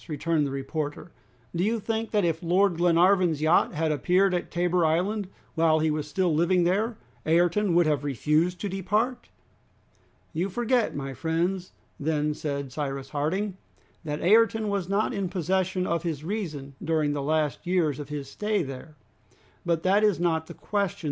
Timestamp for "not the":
20.19-20.55